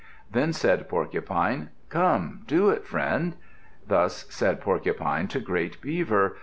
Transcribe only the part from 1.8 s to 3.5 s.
"Come, do it, friend."